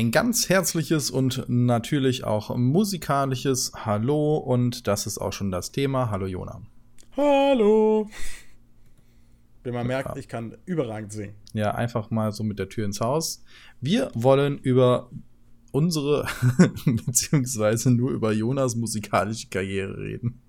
[0.00, 6.10] ein ganz herzliches und natürlich auch musikalisches Hallo und das ist auch schon das Thema.
[6.10, 6.62] Hallo Jona.
[7.16, 8.08] Hallo.
[9.62, 11.34] Wie man merkt, ich kann überragend singen.
[11.52, 13.44] Ja, einfach mal so mit der Tür ins Haus.
[13.82, 15.10] Wir wollen über
[15.70, 16.26] unsere,
[16.86, 20.40] beziehungsweise nur über Jonas musikalische Karriere reden.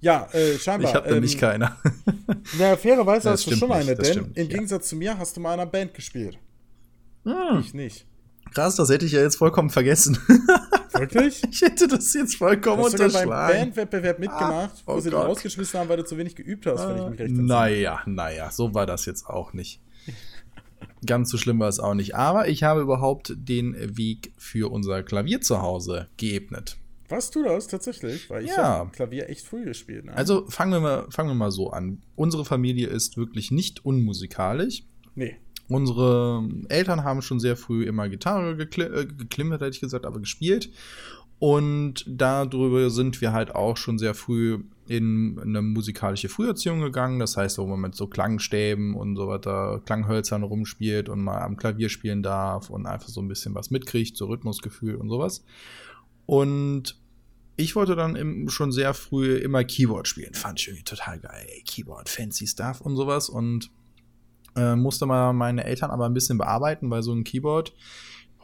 [0.00, 0.90] Ja, äh, scheinbar.
[0.90, 1.76] Ich habe ähm, nämlich keiner.
[2.58, 4.44] Ja, fairerweise Das hast du schon nicht, eine, denn im ja.
[4.44, 6.38] Gegensatz zu mir hast du mal in einer Band gespielt.
[7.24, 8.06] Hm, Ich nicht.
[8.56, 10.18] Krass, das hätte ich ja jetzt vollkommen vergessen.
[10.92, 11.42] Wirklich?
[11.50, 13.58] Ich hätte das jetzt vollkommen Du hast sogar beim unterschlagen.
[13.60, 16.88] Bandwettbewerb mitgemacht, Ah, wo oh sie dich rausgeschmissen haben, weil du zu wenig geübt hast,
[16.88, 17.48] wenn ich mich recht entsinne.
[17.48, 19.80] Naja, naja, so war das jetzt auch nicht.
[21.04, 22.14] Ganz so schlimm war es auch nicht.
[22.16, 26.78] Aber ich habe überhaupt den Weg für unser Klavier zu Hause geebnet.
[27.08, 28.28] Was du das tatsächlich?
[28.30, 28.62] Weil ich Ja.
[28.64, 30.06] habe Klavier echt früh gespielt.
[30.06, 30.14] Ne?
[30.14, 32.02] Also fangen wir, mal, fangen wir mal so an.
[32.16, 34.82] Unsere Familie ist wirklich nicht unmusikalisch.
[35.14, 35.36] nee.
[35.68, 40.20] Unsere Eltern haben schon sehr früh immer Gitarre gekli äh, geklimmert, hätte ich gesagt, aber
[40.20, 40.70] gespielt.
[41.38, 47.18] Und darüber sind wir halt auch schon sehr früh in eine musikalische Früherziehung gegangen.
[47.18, 51.56] Das heißt, wo man mit so Klangstäben und so weiter, Klanghölzern rumspielt und mal am
[51.56, 55.44] Klavier spielen darf und einfach so ein bisschen was mitkriegt, so Rhythmusgefühl und sowas.
[56.24, 56.98] Und
[57.56, 60.34] ich wollte dann im, schon sehr früh immer Keyboard spielen.
[60.34, 61.46] Fand ich irgendwie total geil.
[61.48, 63.28] Ey, Keyboard, fancy Stuff und sowas.
[63.28, 63.70] Und
[64.56, 67.74] äh, musste mal meine Eltern aber ein bisschen bearbeiten, weil so ein Keyboard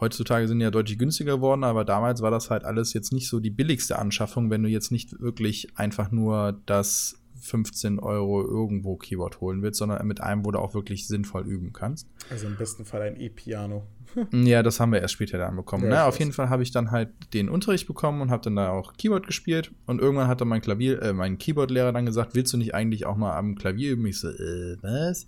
[0.00, 3.40] heutzutage sind ja deutlich günstiger geworden, aber damals war das halt alles jetzt nicht so
[3.40, 9.40] die billigste Anschaffung, wenn du jetzt nicht wirklich einfach nur das 15 Euro irgendwo Keyboard
[9.40, 12.08] holen willst, sondern mit einem, wo du auch wirklich sinnvoll üben kannst.
[12.30, 13.86] Also im besten Fall ein E-Piano.
[14.32, 15.84] Ja, das haben wir erst später dann bekommen.
[15.84, 16.04] Ja, ne?
[16.04, 18.92] Auf jeden Fall habe ich dann halt den Unterricht bekommen und habe dann da auch
[18.98, 19.72] Keyboard gespielt.
[19.86, 23.06] Und irgendwann hat dann mein Klavier, äh, mein Keyboard-Lehrer dann gesagt, willst du nicht eigentlich
[23.06, 24.04] auch mal am Klavier üben?
[24.04, 25.26] Ich so, äh, was?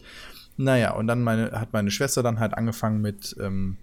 [0.56, 3.76] Naja, und dann meine, hat meine Schwester dann halt angefangen mit, ähm,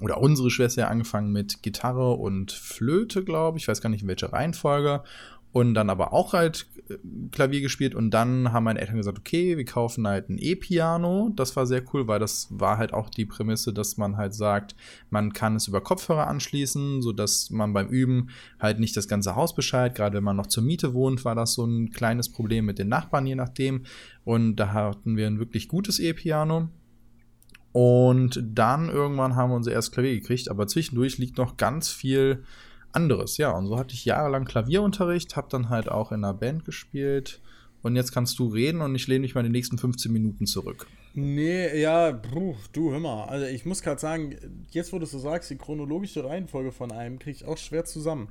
[0.00, 3.64] oder unsere Schwester angefangen mit Gitarre und Flöte, glaube ich.
[3.64, 5.02] Ich weiß gar nicht, in welcher Reihenfolge.
[5.50, 6.96] Und dann aber auch halt äh,
[7.32, 7.94] Klavier gespielt.
[7.94, 11.32] Und dann haben meine Eltern gesagt, okay, wir kaufen halt ein E-Piano.
[11.34, 14.76] Das war sehr cool, weil das war halt auch die Prämisse, dass man halt sagt,
[15.10, 18.28] man kann es über Kopfhörer anschließen, sodass man beim Üben
[18.60, 19.94] halt nicht das ganze Haus bescheid.
[19.94, 22.88] Gerade wenn man noch zur Miete wohnt, war das so ein kleines Problem mit den
[22.88, 23.84] Nachbarn, je nachdem.
[24.24, 26.68] Und da hatten wir ein wirklich gutes E-Piano.
[27.72, 32.44] Und dann irgendwann haben wir unser erstes Klavier gekriegt, aber zwischendurch liegt noch ganz viel
[32.92, 33.36] anderes.
[33.36, 37.40] Ja, und so hatte ich jahrelang Klavierunterricht, habe dann halt auch in einer Band gespielt.
[37.82, 40.86] Und jetzt kannst du reden und ich lehne mich mal die nächsten 15 Minuten zurück.
[41.14, 43.24] Nee, ja, puh, du, hör mal.
[43.24, 44.36] Also ich muss gerade sagen,
[44.70, 48.28] jetzt wo du so sagst, die chronologische Reihenfolge von einem kriege ich auch schwer zusammen.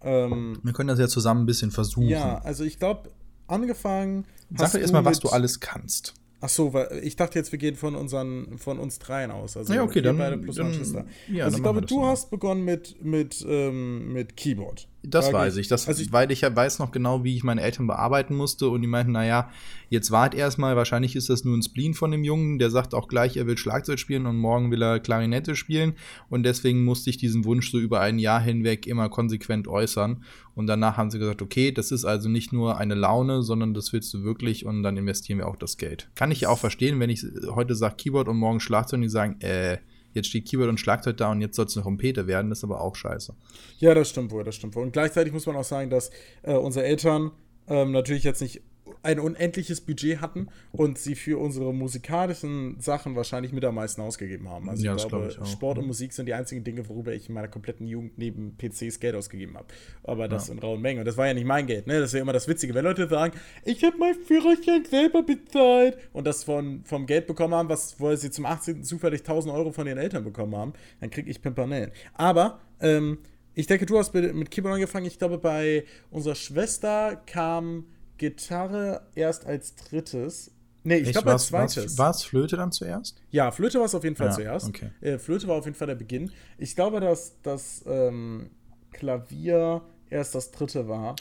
[0.00, 2.08] Ähm, Wir können das ja zusammen ein bisschen versuchen.
[2.08, 3.10] ja, also ich glaube,
[3.46, 4.26] angefangen.
[4.56, 6.14] Sag doch erstmal, was du alles kannst.
[6.44, 9.56] Ach so, weil ich dachte jetzt, wir gehen von unseren, von uns dreien aus.
[9.56, 11.06] Also Ja, okay, dann- beide plus dann- meine Schwester.
[11.32, 14.86] ja, also ich glaube, du hast begonnen mit, mit, ähm, mit Keyboard.
[15.06, 17.60] Das Sag weiß ich, das, also ich, weil ich weiß noch genau, wie ich meine
[17.60, 19.50] Eltern bearbeiten musste und die meinten, naja,
[19.90, 23.08] jetzt wart erstmal, wahrscheinlich ist das nur ein Spleen von dem Jungen, der sagt auch
[23.08, 25.94] gleich, er will Schlagzeug spielen und morgen will er Klarinette spielen.
[26.28, 30.24] Und deswegen musste ich diesen Wunsch so über ein Jahr hinweg immer konsequent äußern.
[30.54, 33.92] Und danach haben sie gesagt, okay, das ist also nicht nur eine Laune, sondern das
[33.92, 36.08] willst du wirklich und dann investieren wir auch das Geld.
[36.14, 39.08] Kann ich ja auch verstehen, wenn ich heute sage Keyboard und morgen Schlagzeug und die
[39.08, 39.78] sagen, äh,
[40.14, 42.64] jetzt steht Keyboard und Schlagzeug da und jetzt soll es eine Trompete werden, das ist
[42.64, 43.34] aber auch scheiße.
[43.78, 44.84] ja, das stimmt wohl, das stimmt wohl.
[44.84, 46.10] Und gleichzeitig muss man auch sagen, dass
[46.42, 47.32] äh, unsere Eltern
[47.68, 48.62] ähm, natürlich jetzt nicht
[49.02, 54.48] ein unendliches Budget hatten und sie für unsere musikalischen Sachen wahrscheinlich mit am meisten ausgegeben
[54.48, 54.68] haben.
[54.68, 55.52] Also Ja, ich glaube, glaub ich.
[55.52, 59.00] Sport und Musik sind die einzigen Dinge, worüber ich in meiner kompletten Jugend neben PCs
[59.00, 59.66] Geld ausgegeben habe.
[60.04, 61.00] Aber das in rauen Mengen.
[61.00, 61.98] Und das war ja nicht mein Geld, ne?
[62.00, 65.98] Das ist ja immer das Witzige, wenn Leute sagen, ich habe mein Führerschein selber bezahlt
[66.12, 68.84] und das von, vom Geld bekommen haben, was, wo sie zum 18.
[68.84, 71.90] zufällig 1000 Euro von ihren Eltern bekommen haben, dann kriege ich Pimpernellen.
[72.14, 73.18] Aber, ähm,
[73.54, 75.06] ich denke, du hast mit, mit Keyboard angefangen.
[75.06, 77.86] Ich glaube, bei unserer Schwester kam
[78.18, 80.50] Gitarre erst als drittes.
[80.82, 81.96] Nee, ich glaube als zweites.
[81.96, 83.20] War es Flöte dann zuerst?
[83.30, 84.68] Ja, Flöte war es auf jeden Fall Ja, zuerst.
[84.68, 84.90] okay.
[85.00, 86.30] Äh, Flöte war auf jeden Fall der Beginn.
[86.58, 88.50] Ich glaube, dass das ähm,
[88.92, 91.16] Klavier erst das dritte war.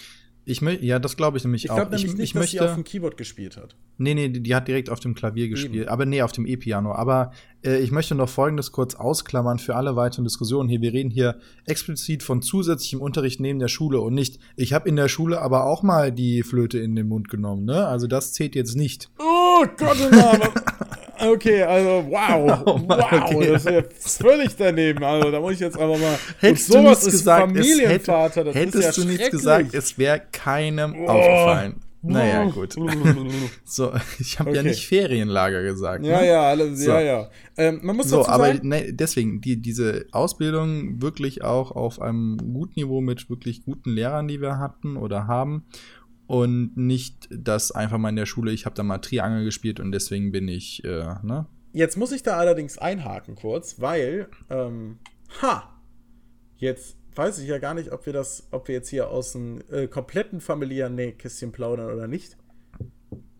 [0.45, 1.75] Ich mö- ja, das glaube ich nämlich Ich auch.
[1.75, 3.75] glaube nämlich ich, nicht, ich dass möchte, sie auf dem Keyboard gespielt hat.
[3.97, 5.87] Nee, nee, die, die hat direkt auf dem Klavier gespielt.
[5.87, 6.93] Aber nee, auf dem E-Piano.
[6.93, 7.31] Aber
[7.63, 10.81] äh, ich möchte noch Folgendes kurz ausklammern für alle weiteren Diskussionen hier.
[10.81, 14.95] Wir reden hier explizit von zusätzlichem Unterricht neben der Schule und nicht, ich habe in
[14.97, 17.63] der Schule aber auch mal die Flöte in den Mund genommen.
[17.65, 17.87] Ne?
[17.87, 19.09] Also das zählt jetzt nicht.
[19.19, 19.97] Oh Gott.
[21.25, 23.51] Okay, also wow, Oh Mann, wow, okay.
[23.51, 23.83] das ist ja
[24.27, 25.03] völlig daneben.
[25.03, 26.17] Also da muss ich jetzt aber mal.
[26.39, 29.73] Hättest und du nichts gesagt, es Familienvater, hätte, das hättest ist ja du nichts gesagt,
[29.73, 31.07] es wäre keinem Oh.
[31.07, 31.75] aufgefallen.
[32.05, 32.75] Naja, gut.
[33.63, 34.57] so, ich habe okay.
[34.57, 36.05] ja nicht Ferienlager gesagt.
[36.05, 36.27] Ja, ne?
[36.27, 36.91] ja, alles, so.
[36.91, 37.29] ja, ja.
[37.55, 42.73] Ähm, man muss so, aber ne, deswegen, die, diese Ausbildung wirklich auch auf einem guten
[42.75, 45.63] Niveau mit wirklich guten Lehrern, die wir hatten oder haben.
[46.33, 49.91] Und nicht das einfach mal in der Schule, ich habe da mal Triangel gespielt und
[49.91, 51.45] deswegen bin ich, äh, ne?
[51.73, 54.97] Jetzt muss ich da allerdings einhaken kurz, weil, ähm,
[55.43, 55.79] ha,
[56.55, 59.61] jetzt weiß ich ja gar nicht, ob wir das, ob wir jetzt hier aus einem
[59.69, 62.35] äh, kompletten familiären Nähkästchen plaudern oder nicht.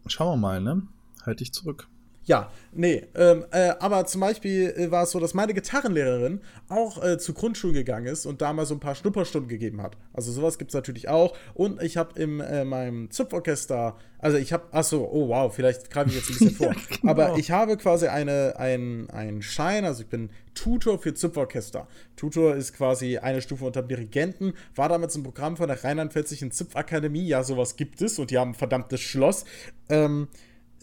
[0.05, 0.83] Schauen wir mal, ne?
[1.25, 1.87] Halt dich zurück.
[2.25, 6.39] Ja, nee, ähm, äh, aber zum Beispiel äh, war es so, dass meine Gitarrenlehrerin
[6.69, 9.97] auch äh, zu Grundschulen gegangen ist und da mal so ein paar Schnupperstunden gegeben hat.
[10.13, 11.35] Also sowas gibt es natürlich auch.
[11.53, 16.11] Und ich habe in äh, meinem Zupforchester, also ich habe, achso, oh wow, vielleicht greife
[16.11, 16.73] ich jetzt ein bisschen vor.
[16.89, 17.11] genau.
[17.11, 21.87] Aber ich habe quasi eine, ein, einen Schein, also ich bin Tutor für Zupforchester.
[22.15, 26.51] Tutor ist quasi eine Stufe unter dem Dirigenten, war damals ein Programm von der Rheinland-Pfälzischen
[26.51, 27.27] Zupfakademie.
[27.27, 29.43] Ja, sowas gibt es und die haben ein verdammtes Schloss.
[29.89, 30.29] Ähm,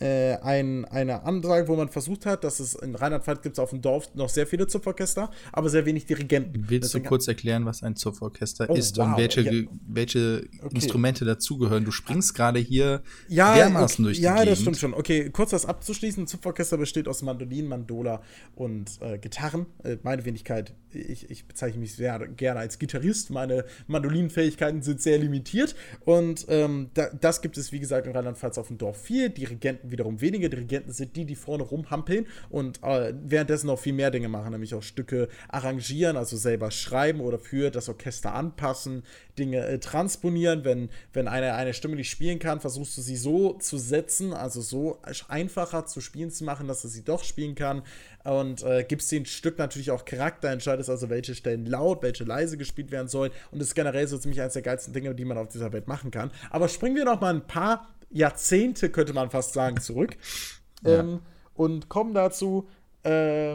[0.00, 3.70] äh, ein, eine Ansage, wo man versucht hat, dass es in Rheinland-Pfalz gibt es auf
[3.70, 6.64] dem Dorf noch sehr viele Zupforchester, aber sehr wenig Dirigenten.
[6.68, 9.06] Willst Deswegen du kurz erklären, was ein Zupforchester oh, ist wow.
[9.06, 9.68] und welche, ja.
[9.86, 10.74] welche okay.
[10.74, 11.84] Instrumente dazugehören?
[11.84, 14.02] Du springst gerade hier ja, dermaßen okay.
[14.02, 14.52] durch die Ja, Gegend.
[14.52, 14.94] das stimmt schon.
[14.94, 16.24] Okay, kurz das abzuschließen.
[16.24, 18.22] Ein Zupforchester besteht aus Mandolinen, Mandola
[18.54, 19.66] und äh, Gitarren.
[19.84, 23.30] Äh, meine Wenigkeit, ich, ich, bezeichne mich sehr gerne als Gitarrist.
[23.30, 28.58] Meine Mandolinenfähigkeiten sind sehr limitiert und ähm, da, das gibt es, wie gesagt, in Rheinland-Pfalz
[28.58, 29.30] auf dem Dorf viel.
[29.30, 34.10] Dirigenten wiederum wenige Dirigenten sind die, die vorne rumhampeln und äh, währenddessen noch viel mehr
[34.10, 39.02] Dinge machen, nämlich auch Stücke arrangieren, also selber schreiben oder für das Orchester anpassen,
[39.40, 40.64] Dinge äh, transponieren.
[40.64, 44.60] Wenn, wenn eine, eine Stimme nicht spielen kann, versuchst du sie so zu setzen, also
[44.60, 44.98] so
[45.28, 47.82] einfacher zu spielen zu machen, dass er sie doch spielen kann.
[48.22, 52.56] Und äh, gibst dem Stück natürlich auch Charakter, entscheidest also, welche Stellen laut, welche leise
[52.56, 53.32] gespielt werden sollen.
[53.50, 55.88] Und das ist generell so ziemlich eines der geilsten Dinge, die man auf dieser Welt
[55.88, 56.30] machen kann.
[56.50, 60.16] Aber springen wir noch mal ein paar Jahrzehnte, könnte man fast sagen, zurück.
[60.82, 61.00] Ja.
[61.00, 61.20] Ähm,
[61.52, 62.66] und kommen dazu,
[63.02, 63.54] äh,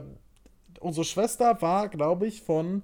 [0.79, 2.83] unsere Schwester war, glaube ich, von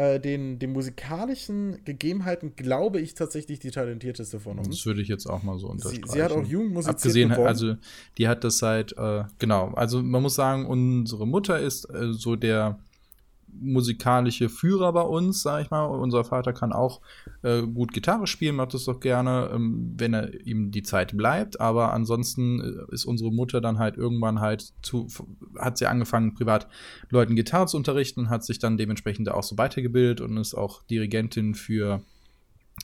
[0.00, 4.68] äh, den, den musikalischen Gegebenheiten, glaube ich, tatsächlich die talentierteste von uns.
[4.68, 6.06] Das würde ich jetzt auch mal so unterstreichen.
[6.06, 7.46] Sie, sie hat auch Jugendmusik Abgesehen, geworden.
[7.46, 7.74] also
[8.16, 12.34] die hat das seit, äh, genau, also man muss sagen, unsere Mutter ist äh, so
[12.34, 12.78] der
[13.58, 15.84] musikalische Führer bei uns, sag ich mal.
[15.84, 17.00] Unser Vater kann auch
[17.42, 21.60] äh, gut Gitarre spielen, macht das doch gerne, ähm, wenn er ihm die Zeit bleibt.
[21.60, 25.08] Aber ansonsten äh, ist unsere Mutter dann halt irgendwann halt zu,
[25.58, 26.68] hat sie angefangen, privat
[27.10, 31.54] Leuten Gitarre zu unterrichten, hat sich dann dementsprechend auch so weitergebildet und ist auch Dirigentin
[31.54, 32.02] für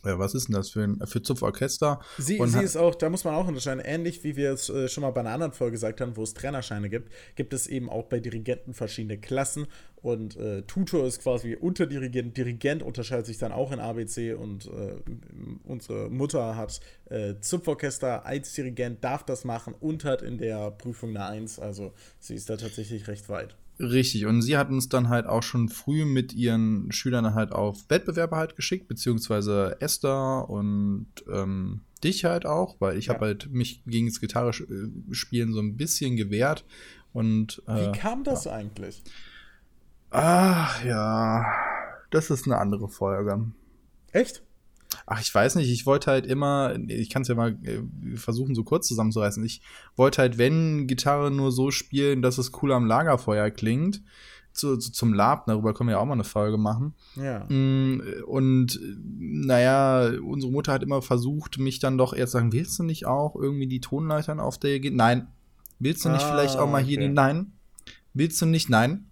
[0.04, 2.00] ja, was ist denn das für ein für Zupforchester?
[2.18, 5.02] Sie, sie ist auch, da muss man auch unterscheiden, ähnlich wie wir es äh, schon
[5.02, 8.04] mal bei einer anderen Folge gesagt haben, wo es Trainerscheine gibt, gibt es eben auch
[8.04, 9.66] bei Dirigenten verschiedene Klassen
[9.96, 12.36] und äh, Tutor ist quasi Unterdirigent.
[12.36, 14.94] Dirigent unterscheidet sich dann auch in ABC und äh,
[15.64, 21.10] unsere Mutter hat äh, Zupforchester als Dirigent, darf das machen und hat in der Prüfung
[21.10, 23.56] eine Eins, also sie ist da tatsächlich recht weit.
[23.78, 27.84] Richtig, und sie hat uns dann halt auch schon früh mit ihren Schülern halt auf
[27.88, 33.14] Wettbewerbe halt geschickt, beziehungsweise Esther und ähm, dich halt auch, weil ich ja.
[33.14, 36.64] habe halt mich gegen das Gitarre-Spielen so ein bisschen gewehrt.
[37.12, 38.52] Und, äh, Wie kam das ja.
[38.52, 39.02] eigentlich?
[40.10, 41.44] Ach ja,
[42.10, 43.52] das ist eine andere Folge.
[44.12, 44.42] Echt?
[45.06, 48.56] Ach, ich weiß nicht, ich wollte halt immer, ich kann es ja mal äh, versuchen,
[48.56, 49.44] so kurz zusammenzureißen.
[49.44, 49.62] Ich
[49.94, 54.02] wollte halt, wenn Gitarre nur so spielen, dass es cool am Lagerfeuer klingt.
[54.52, 56.94] Zu, zu, zum Lab, darüber können wir ja auch mal eine Folge machen.
[57.14, 57.44] Ja.
[57.50, 62.82] Mm, und naja, unsere Mutter hat immer versucht, mich dann doch erst sagen, willst du
[62.82, 64.94] nicht auch irgendwie die Tonleitern auf der geht?
[64.94, 65.28] Nein.
[65.78, 67.08] Willst du nicht ah, vielleicht auch mal hier okay.
[67.08, 67.52] die Nein?
[68.14, 68.70] Willst du nicht?
[68.70, 69.10] Nein.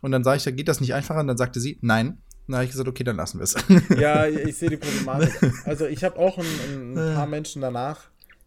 [0.00, 1.20] Und dann sage ich, da geht das nicht einfacher.
[1.20, 2.18] Und dann sagte sie, nein.
[2.46, 3.56] Na, ich gesagt, okay, dann lassen wir es.
[3.98, 5.52] Ja, ich sehe die Problematik.
[5.64, 8.04] Also ich habe auch ein, ein, paar Menschen danach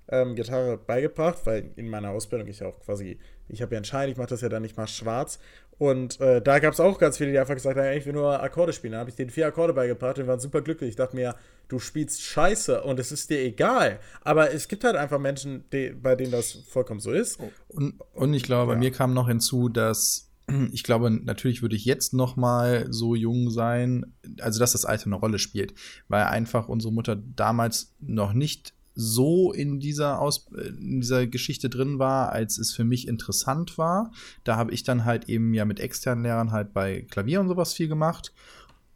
[0.07, 4.09] ähm, Gitarre beigebracht, weil in meiner Ausbildung ich auch quasi, ich habe ja einen Schein,
[4.09, 5.39] ich mache das ja dann nicht mal schwarz.
[5.77, 8.43] Und äh, da gab es auch ganz viele, die einfach gesagt haben, ich will nur
[8.43, 8.91] Akkorde spielen.
[8.91, 10.89] Dann habe ich denen vier Akkorde beigebracht und waren super glücklich.
[10.89, 11.35] Ich dachte mir,
[11.69, 13.99] du spielst scheiße und es ist dir egal.
[14.21, 17.39] Aber es gibt halt einfach Menschen, die, bei denen das vollkommen so ist.
[17.69, 18.75] Und, und ich glaube, ja.
[18.75, 20.28] bei mir kam noch hinzu, dass
[20.71, 25.07] ich glaube, natürlich würde ich jetzt noch mal so jung sein, also dass das Alter
[25.07, 25.73] eine Rolle spielt,
[26.07, 31.99] weil einfach unsere Mutter damals noch nicht so in dieser, Aus in dieser Geschichte drin
[31.99, 34.11] war, als es für mich interessant war.
[34.43, 37.73] Da habe ich dann halt eben ja mit externen Lehrern halt bei Klavier und sowas
[37.73, 38.33] viel gemacht.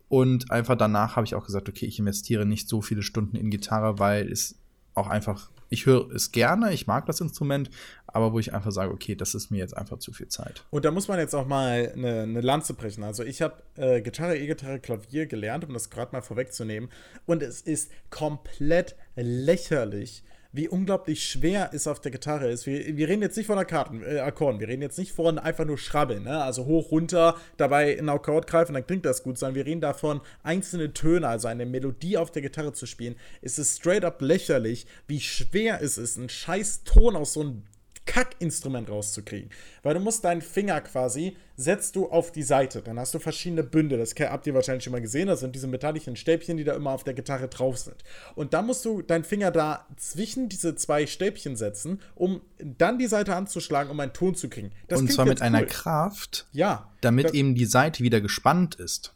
[0.10, 3.50] Und einfach danach habe ich auch gesagt, okay, ich investiere nicht so viele Stunden in
[3.50, 4.60] Gitarre, weil es
[4.94, 7.72] auch einfach ich höre es gerne, ich mag das Instrument,
[8.06, 10.63] aber wo ich einfach sage, okay, das ist mir jetzt einfach zu viel Zeit.
[10.70, 13.03] Und da muss man jetzt auch mal eine, eine Lanze brechen.
[13.03, 16.89] Also ich habe äh, Gitarre, E-Gitarre, Klavier gelernt, um das gerade mal vorwegzunehmen.
[17.25, 20.24] Und es ist komplett lächerlich,
[20.54, 22.66] wie unglaublich schwer es auf der Gitarre ist.
[22.66, 25.66] Wir, wir reden jetzt nicht von Akkorden, äh, Akkorden, wir reden jetzt nicht von einfach
[25.66, 26.42] nur Schrabbeln, ne?
[26.42, 30.22] also hoch, runter, dabei in Akkord greifen, dann klingt das gut, sondern wir reden davon,
[30.44, 33.16] einzelne Töne, also eine Melodie auf der Gitarre zu spielen.
[33.42, 37.64] Es ist straight up lächerlich, wie schwer es ist, einen scheiß Ton aus so einem
[38.06, 39.50] Kackinstrument rauszukriegen.
[39.82, 42.82] Weil du musst deinen Finger quasi, setzt du auf die Seite.
[42.82, 43.98] Dann hast du verschiedene Bünde.
[43.98, 45.28] Das habt ihr wahrscheinlich schon mal gesehen.
[45.28, 47.98] Das sind diese metallischen Stäbchen, die da immer auf der Gitarre drauf sind.
[48.36, 53.08] Und dann musst du deinen Finger da zwischen diese zwei Stäbchen setzen, um dann die
[53.08, 54.72] Seite anzuschlagen, um einen Ton zu kriegen.
[54.88, 55.48] Das Und zwar mit cool.
[55.48, 59.14] einer Kraft, ja, damit eben die Seite wieder gespannt ist.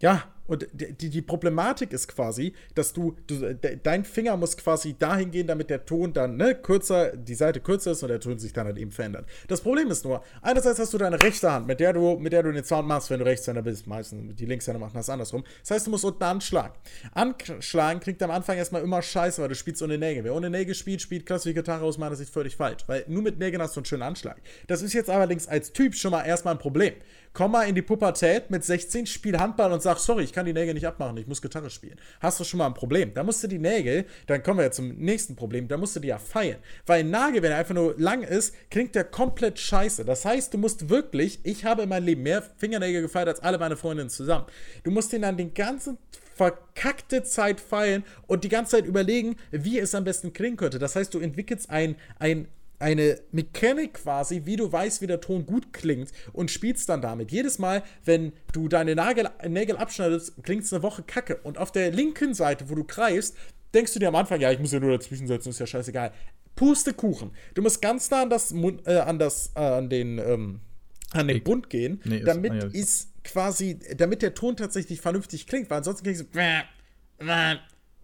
[0.00, 5.30] Ja, und die, die Problematik ist quasi, dass du, du, dein Finger muss quasi dahin
[5.30, 8.52] gehen, damit der Ton dann ne, kürzer, die Seite kürzer ist und der Ton sich
[8.52, 9.24] dann halt eben verändert.
[9.48, 12.42] Das Problem ist nur, einerseits hast du deine rechte Hand, mit der du, mit der
[12.42, 13.86] du den Sound machst, wenn du Rechtshänder bist.
[13.86, 15.42] Meistens die Linkshänder machen das andersrum.
[15.62, 16.74] Das heißt, du musst unten anschlagen.
[17.14, 20.24] Anschlagen klingt am Anfang erstmal immer scheiße, weil du spielst ohne Nägel.
[20.24, 22.82] Wer ohne Nägel spielt, spielt klassische Gitarre aus meiner Sicht völlig falsch.
[22.88, 24.36] Weil nur mit Nägeln hast du einen schönen Anschlag.
[24.66, 26.92] Das ist jetzt allerdings als Typ schon mal erstmal ein Problem
[27.32, 30.52] komm mal in die Pubertät mit 16, spiel Handball und sag, sorry, ich kann die
[30.52, 31.96] Nägel nicht abmachen, ich muss Gitarre spielen.
[32.20, 33.14] Hast du schon mal ein Problem.
[33.14, 36.00] Da musst du die Nägel, dann kommen wir jetzt zum nächsten Problem, da musst du
[36.00, 36.58] die ja feilen.
[36.86, 40.04] Weil ein Nagel, wenn er einfach nur lang ist, klingt der komplett scheiße.
[40.04, 43.58] Das heißt, du musst wirklich, ich habe in meinem Leben mehr Fingernägel gefeiert als alle
[43.58, 44.46] meine Freundinnen zusammen.
[44.82, 45.98] Du musst den dann den ganzen
[46.34, 50.78] verkackte Zeit feilen und die ganze Zeit überlegen, wie es am besten klingen könnte.
[50.78, 52.48] Das heißt, du entwickelst ein, ein
[52.82, 57.30] eine Mechanik quasi, wie du weißt, wie der Ton gut klingt und spielst dann damit.
[57.30, 61.36] Jedes Mal, wenn du deine Nagel, Nägel abschneidest, klingt es eine Woche kacke.
[61.44, 63.36] Und auf der linken Seite, wo du greifst,
[63.72, 66.12] denkst du dir am Anfang, ja, ich muss ja nur dazwischen setzen, ist ja scheißegal.
[66.56, 67.30] Pustekuchen.
[67.54, 70.60] Du musst ganz nah an das, äh, an das, äh, an den, ähm,
[71.12, 75.70] an den Bund gehen, nee, damit ist, ist quasi, damit der Ton tatsächlich vernünftig klingt,
[75.70, 76.26] weil ansonsten klingt es.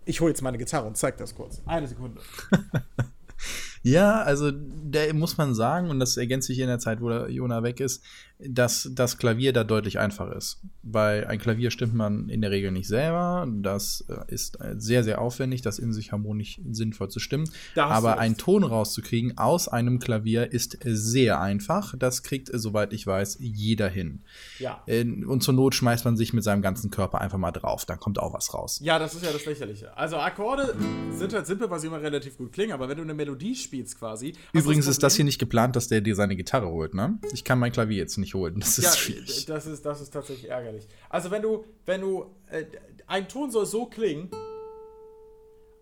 [0.05, 1.61] Ich hole jetzt meine Gitarre und zeig das kurz.
[1.67, 2.23] Eine Sekunde.
[3.83, 7.31] Ja, also da muss man sagen, und das ergänzt sich in der Zeit, wo der
[7.31, 8.03] Jona weg ist,
[8.39, 10.61] dass das Klavier da deutlich einfacher ist.
[10.83, 13.47] Weil ein Klavier stimmt man in der Regel nicht selber.
[13.63, 17.51] Das äh, ist sehr, sehr aufwendig, das in sich harmonisch sinnvoll zu stimmen.
[17.75, 21.95] Aber einen Ton rauszukriegen aus einem Klavier ist sehr einfach.
[21.99, 24.23] Das kriegt, soweit ich weiß, jeder hin.
[24.59, 24.83] Ja.
[24.87, 27.87] Äh, und zur Not schmeißt man sich mit seinem ganzen Körper einfach mal drauf.
[27.87, 28.81] Dann kommt auch was raus.
[28.83, 29.97] Ja, das ist ja das Lächerliche.
[29.97, 30.77] Also Akkorde
[31.11, 32.73] sind halt simpel, weil sie immer relativ gut klingen.
[32.73, 34.35] Aber wenn du eine Melodie spielst quasi.
[34.53, 37.19] Übrigens das ist das hier nicht geplant, dass der dir seine Gitarre holt, ne?
[37.33, 38.61] Ich kann mein Klavier jetzt nicht nicht holen.
[38.61, 39.47] Das ist ja, schwierig.
[39.47, 40.87] Das ist, das ist tatsächlich ärgerlich.
[41.09, 42.65] Also wenn du, wenn du, äh,
[43.07, 44.31] ein Ton soll so klingen,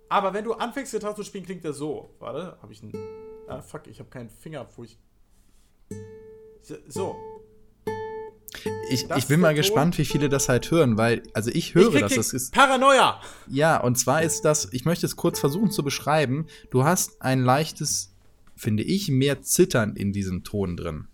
[0.08, 2.14] aber wenn du anfängst, Gitarre zu spielen, klingt der so.
[2.20, 2.92] Warte, habe ich einen,
[3.48, 4.98] ah fuck, ich habe keinen Finger, wo ich,
[6.88, 7.16] so.
[8.88, 12.00] Ich, ich bin mal gespannt, wie viele das halt hören, weil, also ich höre, ich
[12.00, 12.52] dass das ist.
[12.52, 13.20] Paranoia!
[13.48, 16.46] Ja, und zwar ist das, ich möchte es kurz versuchen zu beschreiben.
[16.70, 18.14] Du hast ein leichtes,
[18.54, 21.08] finde ich, mehr Zittern in diesem Ton drin.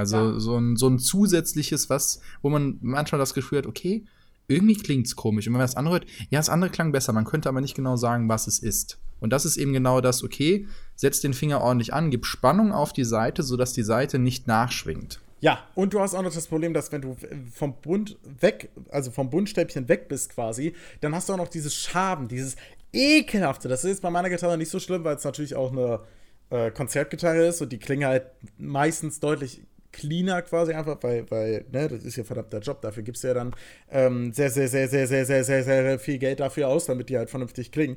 [0.00, 0.40] Also ja.
[0.40, 4.06] so, ein, so ein zusätzliches, was, wo man manchmal das Gefühl hat, okay,
[4.48, 5.46] irgendwie klingt es komisch.
[5.46, 7.96] Und wenn man das anhört, ja, das andere klang besser, man könnte aber nicht genau
[7.96, 8.98] sagen, was es ist.
[9.20, 10.66] Und das ist eben genau das, okay,
[10.96, 15.20] setz den Finger ordentlich an, gib Spannung auf die Seite, sodass die Seite nicht nachschwingt.
[15.40, 17.16] Ja, und du hast auch noch das Problem, dass wenn du
[17.52, 21.74] vom Bund weg, also vom Bundstäbchen weg bist quasi, dann hast du auch noch dieses
[21.74, 22.56] Schaben, dieses
[22.92, 23.68] ekelhafte.
[23.68, 26.00] Das ist jetzt bei meiner Gitarre nicht so schlimm, weil es natürlich auch eine
[26.50, 28.26] äh, Konzertgitarre ist und die klingen halt
[28.58, 33.24] meistens deutlich cleaner quasi einfach, weil, weil, ne, das ist ja verdammter Job, dafür gibst
[33.24, 33.54] du ja dann
[33.90, 37.18] ähm, sehr, sehr, sehr, sehr, sehr, sehr, sehr, sehr viel Geld dafür aus, damit die
[37.18, 37.96] halt vernünftig klingen.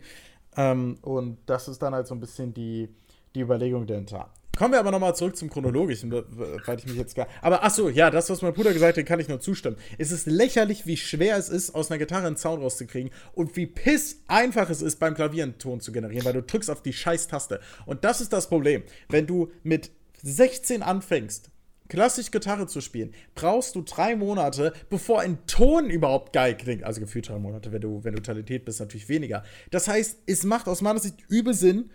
[0.56, 2.90] Ähm, und das ist dann halt so ein bisschen die,
[3.36, 4.30] die Überlegung dahinter.
[4.56, 7.28] Kommen wir aber nochmal zurück zum Chronologischen, weil ich mich jetzt gar.
[7.42, 9.78] Aber achso, ja, das, was mein Bruder gesagt hat, kann ich nur zustimmen.
[9.98, 13.66] Es ist lächerlich, wie schwer es ist, aus einer Gitarre einen Sound rauszukriegen und wie
[13.66, 16.94] piss einfach es ist, beim Klavier einen Ton zu generieren, weil du drückst auf die
[16.94, 17.62] Scheiß-Taste.
[17.88, 18.84] Und das ist das Problem.
[19.10, 19.90] Wenn du mit
[20.22, 21.50] 16 anfängst,
[21.94, 26.84] klassisch Gitarre zu spielen, brauchst du drei Monate, bevor ein Ton überhaupt geil klingt.
[26.84, 29.44] Also gefühlt drei Monate, wenn du, wenn du talentiert bist, natürlich weniger.
[29.70, 31.92] Das heißt, es macht aus meiner Sicht übel Sinn,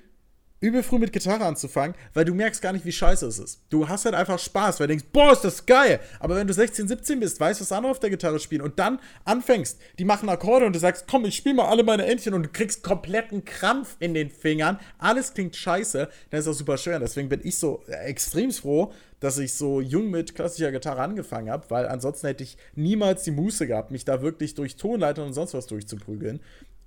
[0.61, 3.61] übel früh mit Gitarre anzufangen, weil du merkst gar nicht, wie scheiße es ist.
[3.71, 6.01] Du hast halt einfach Spaß, weil du denkst, boah, ist das geil.
[6.21, 8.99] Aber wenn du 16, 17 bist, weißt, was andere auf der Gitarre spielen und dann
[9.25, 12.43] anfängst, die machen Akkorde und du sagst, komm, ich spiele mal alle meine Entchen und
[12.43, 17.01] du kriegst kompletten Krampf in den Fingern, alles klingt scheiße, dann ist das super schön.
[17.01, 21.65] Deswegen bin ich so extrem froh, dass ich so jung mit klassischer Gitarre angefangen habe,
[21.71, 25.55] weil ansonsten hätte ich niemals die Muße gehabt, mich da wirklich durch Tonleitern und sonst
[25.55, 26.41] was durchzuprügeln.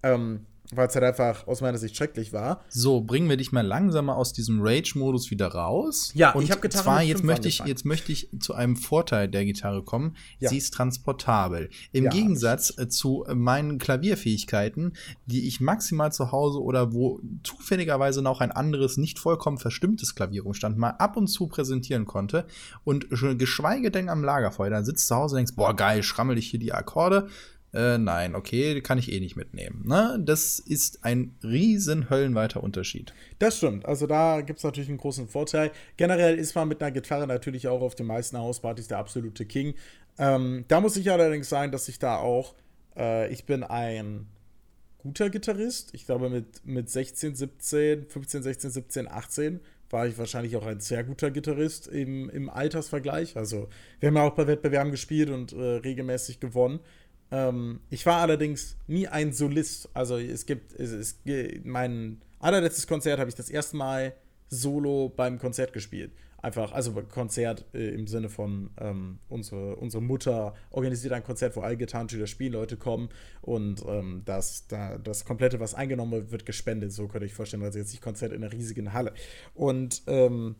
[0.03, 2.63] Ähm, weil es halt einfach aus meiner Sicht schrecklich war.
[2.69, 6.11] So, bringen wir dich mal langsamer aus diesem Rage-Modus wieder raus.
[6.15, 9.27] Ja, und ich habe Gitarre zwar jetzt möchte ich jetzt möchte ich zu einem Vorteil
[9.27, 10.15] der Gitarre kommen.
[10.39, 10.49] Ja.
[10.49, 11.69] Sie ist transportabel.
[11.91, 14.93] Im Ja, Gegensatz äh, zu meinen Klavierfähigkeiten,
[15.25, 20.43] die ich maximal zu Hause oder wo zufälligerweise noch ein anderes nicht vollkommen verstimmtes Klavier
[20.43, 22.45] rumstand, mal ab und zu präsentieren konnte
[22.83, 26.49] und geschweige denn am Lagerfeuer, dann sitzt zu Hause und denkst, boah geil, schrammel ich
[26.49, 27.27] hier die Akkorde.
[27.73, 29.83] Äh, nein, okay, kann ich eh nicht mitnehmen.
[29.87, 30.19] Ne?
[30.21, 33.13] Das ist ein riesen höllenweiter Unterschied.
[33.39, 33.85] Das stimmt.
[33.85, 35.71] Also da gibt es natürlich einen großen Vorteil.
[35.95, 39.75] Generell ist man mit einer Gitarre natürlich auch auf den meisten Hauspartys der absolute King.
[40.17, 42.55] Ähm, da muss ich allerdings sagen, dass ich da auch,
[42.97, 44.27] äh, ich bin ein
[44.97, 45.93] guter Gitarrist.
[45.93, 49.59] Ich glaube, mit, mit 16, 17, 15, 16, 17, 18
[49.89, 53.35] war ich wahrscheinlich auch ein sehr guter Gitarrist im, im Altersvergleich.
[53.35, 53.67] Also,
[53.99, 56.79] wir haben ja auch bei Wettbewerben gespielt und äh, regelmäßig gewonnen.
[57.31, 59.89] Ähm, ich war allerdings nie ein Solist.
[59.93, 61.19] Also, es gibt, es, es,
[61.63, 64.13] mein allerletztes Konzert habe ich das erste Mal
[64.49, 66.11] solo beim Konzert gespielt.
[66.43, 71.61] Einfach, also Konzert äh, im Sinne von ähm, unsere, unsere Mutter organisiert ein Konzert, wo
[71.61, 73.09] alle Gitarrenschüler spielen, Leute kommen
[73.41, 76.93] und ähm, das, da, das komplette, was eingenommen wird, wird gespendet.
[76.93, 79.13] So könnte ich vorstellen, also jetzt nicht Konzert in einer riesigen Halle.
[79.53, 80.55] Und ähm,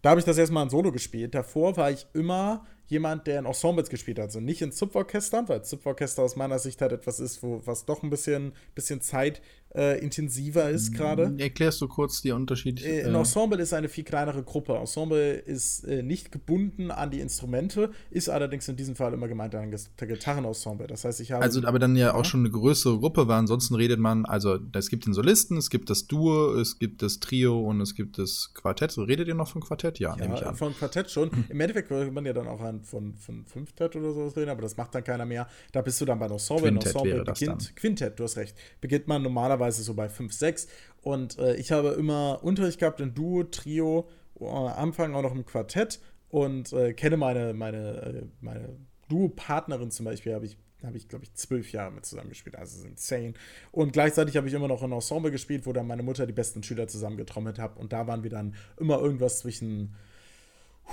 [0.00, 1.34] da habe ich das erstmal in Solo gespielt.
[1.34, 4.26] Davor war ich immer jemand, der in Ensembles gespielt hat.
[4.26, 8.02] Also nicht in Zupforchestern, weil Zupforchester aus meiner Sicht halt etwas ist, wo, was doch
[8.02, 11.34] ein bisschen, bisschen zeitintensiver äh, ist gerade.
[11.38, 12.84] Erklärst du kurz die Unterschiede?
[12.84, 14.74] Äh, ein Ensemble ist eine viel kleinere Gruppe.
[14.74, 19.54] Ensemble ist äh, nicht gebunden an die Instrumente, ist allerdings in diesem Fall immer gemeint
[19.54, 20.86] ein Gitarrenensemble.
[20.86, 21.42] Das heißt, ich habe.
[21.42, 24.88] Also, aber dann ja auch schon eine größere Gruppe, weil ansonsten redet man, also es
[24.88, 28.52] gibt den Solisten, es gibt das Duo, es gibt das Trio und es gibt das
[28.54, 28.96] Quartett.
[28.96, 29.98] Redet ihr noch von Quartett?
[29.98, 30.54] Ja, ja nehme ich an.
[30.56, 31.30] Von Quartett schon.
[31.48, 34.62] Im Endeffekt würde man ja dann auch an von, von Fünftett oder sowas reden, aber
[34.62, 35.48] das macht dann keiner mehr.
[35.72, 36.70] Da bist du dann bei Ensemble.
[36.70, 37.76] Quintett Ensemble beginnt.
[37.76, 38.56] Quintett, du hast recht.
[38.80, 40.68] Beginnt man normalerweise so bei 5, 6.
[41.02, 44.08] Und äh, ich habe immer Unterricht gehabt in Duo, Trio,
[44.40, 48.76] äh, Anfang auch noch im Quartett und äh, kenne meine, meine, äh, meine
[49.08, 52.56] Duo-Partnerin zum Beispiel, habe ich habe ich, glaube ich, zwölf Jahre mit zusammengespielt.
[52.56, 53.32] Also ist insane.
[53.72, 56.62] Und gleichzeitig habe ich immer noch ein Ensemble gespielt, wo dann meine Mutter die besten
[56.62, 57.76] Schüler zusammengetrommelt hat.
[57.76, 59.94] Und da waren wir dann immer irgendwas zwischen.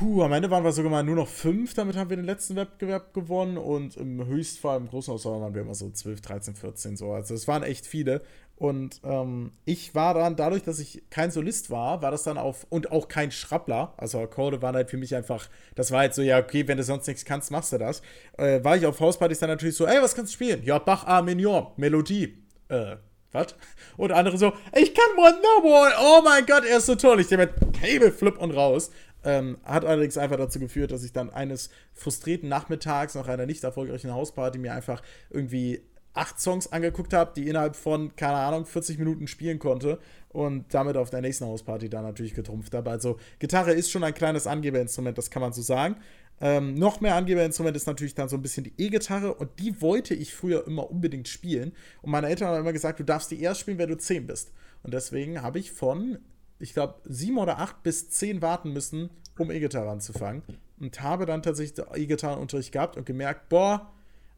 [0.02, 2.56] Huh, am Ende waren wir sogar mal nur noch fünf, damit haben wir den letzten
[2.56, 6.98] Wettbewerb gewonnen und im Höchstfall, im großen Ensemble waren wir immer so 12, 13, 14
[6.98, 7.12] so.
[7.12, 8.24] Also es waren echt viele.
[8.56, 12.65] Und ähm, ich war dann, dadurch, dass ich kein Solist war, war das dann auf,
[12.70, 16.24] und auch kein Schrappler, also Akkorde waren halt für mich einfach, das war halt so,
[16.24, 18.02] ja, okay, wenn du sonst nichts kannst, machst du das.
[18.38, 20.63] Äh, war ich auf Hauspartys dann natürlich so, ey, was kannst du spielen?
[20.63, 22.44] Ja, Bach A Mignon, Melodie.
[22.67, 22.96] Äh,
[23.32, 23.56] was?
[23.98, 27.20] Und andere so, ich kann Wonderwall, oh mein Gott, er ist so toll.
[27.20, 28.91] Ich mit Table Flip und raus.
[29.24, 33.64] Ähm, hat allerdings einfach dazu geführt, dass ich dann eines frustrierten Nachmittags nach einer nicht
[33.64, 35.82] erfolgreichen Hausparty mir einfach irgendwie
[36.14, 40.96] acht Songs angeguckt habe, die innerhalb von, keine Ahnung, 40 Minuten spielen konnte und damit
[40.98, 42.92] auf der nächsten Hausparty dann natürlich getrumpft habe.
[42.92, 45.96] Also Gitarre ist schon ein kleines Angeberinstrument, das kann man so sagen.
[46.42, 50.14] Ähm, noch mehr Angeberinstrument ist natürlich dann so ein bisschen die E-Gitarre und die wollte
[50.14, 51.74] ich früher immer unbedingt spielen.
[52.02, 54.52] Und meine Eltern haben immer gesagt, du darfst die erst spielen, wenn du 10 bist.
[54.84, 56.20] Und deswegen habe ich von,
[56.60, 60.44] ich glaube, 7 oder 8 bis 10 warten müssen, um E-Gitarre anzufangen.
[60.80, 63.92] Und habe dann tatsächlich E-Gitarrenunterricht gehabt und gemerkt, boah,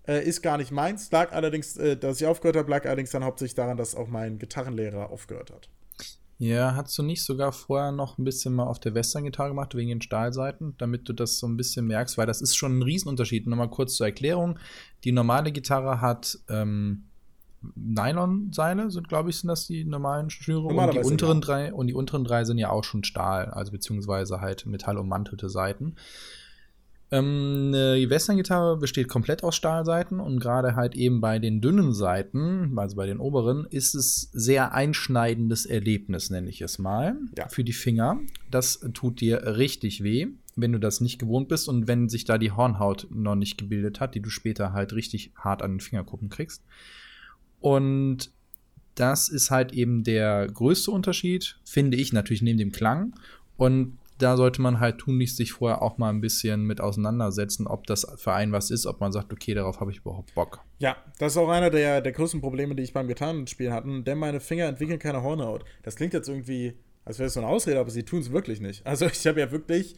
[0.08, 1.12] äh, ist gar nicht meins.
[1.12, 4.40] Lag allerdings, äh, dass ich aufgehört habe, lag allerdings dann hauptsächlich daran, dass auch mein
[4.40, 5.70] Gitarrenlehrer aufgehört hat.
[6.38, 9.88] Ja, hast du nicht sogar vorher noch ein bisschen mal auf der Western-Gitarre gemacht, wegen
[9.88, 13.48] den Stahlseiten, damit du das so ein bisschen merkst, weil das ist schon ein Riesenunterschied.
[13.48, 14.60] Nochmal kurz zur Erklärung.
[15.06, 17.06] Die normale Gitarre hat ähm,
[17.76, 20.68] Nylon-Seile, sind, glaube ich, sind das die normalen Schnüre.
[20.68, 21.46] Und die, unteren ja.
[21.46, 25.96] drei, und die unteren drei sind ja auch schon Stahl, also beziehungsweise halt metallummantelte Seiten.
[27.12, 32.78] Ähm, die Western-Gitarre besteht komplett aus Stahlseiten und gerade halt eben bei den dünnen Seiten,
[32.78, 37.48] also bei den oberen, ist es sehr einschneidendes Erlebnis, nenne ich es mal, Ja.
[37.48, 38.20] für die Finger.
[38.50, 42.40] Das tut dir richtig weh, wenn du das nicht gewohnt bist und wenn sich da
[42.40, 46.30] die Hornhaut noch nicht gebildet hat, die du später halt richtig hart an den Fingerkuppen
[46.30, 46.64] kriegst.
[47.66, 48.30] Und
[48.94, 53.16] das ist halt eben der größte Unterschied, finde ich natürlich neben dem Klang.
[53.58, 57.88] Und da sollte man halt tunlichst sich vorher auch mal ein bisschen mit auseinandersetzen, ob
[57.88, 60.60] das für einen was ist, ob man sagt, okay, darauf habe ich überhaupt Bock.
[60.78, 64.20] Ja, das ist auch einer der, der größten Probleme, die ich beim Gitarrenspielen hatte, denn
[64.20, 65.66] meine Finger entwickeln keine Hornhaut.
[65.82, 68.62] Das klingt jetzt irgendwie, als wäre es so eine Ausrede, aber sie tun es wirklich
[68.62, 68.86] nicht.
[68.86, 69.96] Also ich habe ja wirklich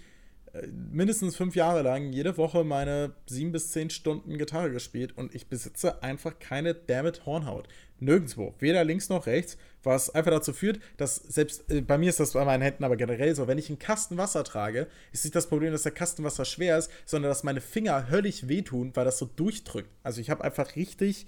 [0.92, 5.48] mindestens fünf Jahre lang jede Woche meine sieben bis zehn Stunden Gitarre gespielt und ich
[5.48, 7.68] besitze einfach keine damit Hornhaut.
[8.00, 8.54] Nirgendwo.
[8.60, 12.34] Weder links noch rechts, was einfach dazu führt, dass selbst, äh, bei mir ist das
[12.34, 15.48] bei meinen Händen aber generell so, wenn ich einen Kasten Wasser trage, ist nicht das
[15.48, 19.18] Problem, dass der Kasten Wasser schwer ist, sondern dass meine Finger höllisch wehtun, weil das
[19.18, 19.90] so durchdrückt.
[20.04, 21.26] Also ich habe einfach richtig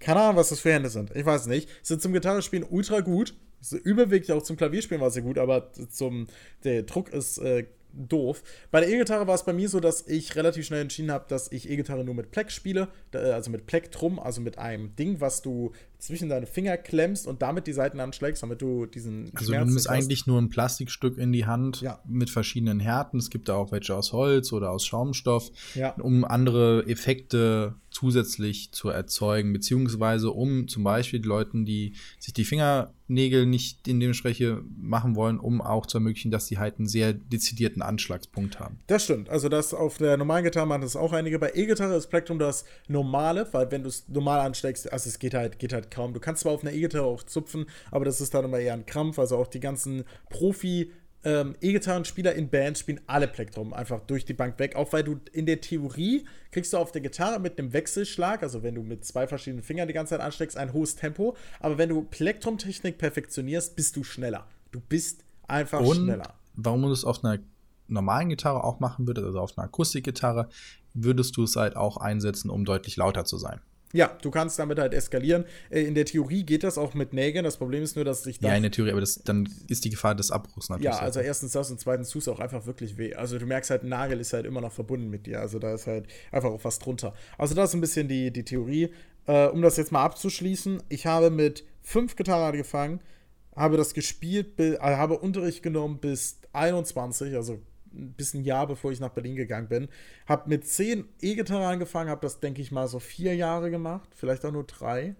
[0.00, 1.14] Keine Ahnung, was das für Hände sind.
[1.16, 1.68] Ich weiß nicht.
[1.82, 3.34] Sind zum Gitarrespielen ultra gut.
[3.82, 6.28] Überwiegend auch zum Klavierspielen war sie gut, aber zum
[6.62, 8.42] der Druck ist äh, doof.
[8.70, 11.50] Bei der E-Gitarre war es bei mir so, dass ich relativ schnell entschieden habe, dass
[11.50, 15.72] ich E-Gitarre nur mit Pleck spiele, also mit Plektrum, also mit einem Ding, was du
[15.98, 19.70] zwischen deine Finger klemmst und damit die Seiten anschlägst, damit du diesen Also Schmerz du
[19.70, 22.00] nimmst eigentlich nur ein Plastikstück in die Hand ja.
[22.06, 23.18] mit verschiedenen Härten.
[23.18, 25.94] Es gibt da auch welche aus Holz oder aus Schaumstoff, ja.
[25.94, 33.44] um andere Effekte zusätzlich zu erzeugen, beziehungsweise um zum Beispiel Leuten, die sich die Fingernägel
[33.44, 37.12] nicht in dem Spreche machen wollen, um auch zu ermöglichen, dass sie halt einen sehr
[37.12, 38.78] dezidierten Anschlagspunkt haben.
[38.86, 39.30] Das stimmt.
[39.30, 41.40] Also das auf der normalen Gitarre machen das auch einige.
[41.40, 45.34] Bei E-Gitarre ist Plektrum das normale, weil wenn du es normal ansteckst, also es geht
[45.34, 46.14] halt, geht halt kaum.
[46.14, 48.86] Du kannst zwar auf einer E-Gitarre auch zupfen, aber das ist dann immer eher ein
[48.86, 49.18] Krampf.
[49.18, 50.92] Also auch die ganzen Profi-
[51.24, 54.76] ähm, E-Gitarrenspieler in Bands spielen alle Plektrum einfach durch die Bank weg.
[54.76, 58.62] Auch weil du in der Theorie kriegst du auf der Gitarre mit einem Wechselschlag, also
[58.62, 61.36] wenn du mit zwei verschiedenen Fingern die ganze Zeit ansteckst, ein hohes Tempo.
[61.60, 64.46] Aber wenn du Plektrum-Technik perfektionierst, bist du schneller.
[64.70, 66.34] Du bist einfach Und schneller.
[66.54, 67.38] Warum du es auf einer
[67.88, 70.48] normalen Gitarre auch machen würdest, also auf einer Akustikgitarre,
[70.94, 73.60] würdest du es halt auch einsetzen, um deutlich lauter zu sein.
[73.92, 75.44] Ja, du kannst damit halt eskalieren.
[75.70, 77.44] Äh, in der Theorie geht das auch mit Nägeln.
[77.44, 78.48] Das Problem ist nur, dass sich da.
[78.48, 80.92] Ja, in der Theorie, aber das, dann ist die Gefahr des Abbruchs natürlich.
[80.92, 83.14] Ja, also erstens das und zweitens tust du auch einfach wirklich weh.
[83.14, 85.40] Also du merkst halt, ein Nagel ist halt immer noch verbunden mit dir.
[85.40, 87.14] Also da ist halt einfach auch was drunter.
[87.38, 88.90] Also das ist ein bisschen die, die Theorie.
[89.26, 93.00] Äh, um das jetzt mal abzuschließen, ich habe mit fünf Gitarren angefangen,
[93.54, 97.58] habe das gespielt, äh, habe Unterricht genommen bis 21, also
[97.92, 99.88] bis ein Jahr, bevor ich nach Berlin gegangen bin.
[100.26, 104.44] Habe mit zehn E-Gitarre angefangen, habe das, denke ich mal, so vier Jahre gemacht, vielleicht
[104.44, 105.16] auch nur drei.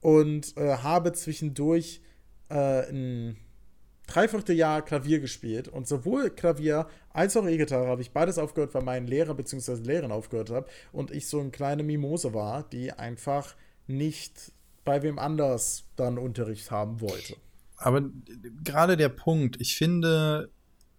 [0.00, 2.00] Und äh, habe zwischendurch
[2.48, 3.36] äh, ein
[4.06, 5.68] Dreivierteljahr Klavier gespielt.
[5.68, 9.74] Und sowohl Klavier als auch E-Gitarre habe ich beides aufgehört, weil mein Lehrer bzw.
[9.74, 10.68] Lehrerin aufgehört hat.
[10.92, 13.54] Und ich so eine kleine Mimose war, die einfach
[13.86, 14.52] nicht
[14.84, 17.36] bei wem anders dann Unterricht haben wollte.
[17.76, 18.02] Aber
[18.62, 20.50] gerade der Punkt, ich finde,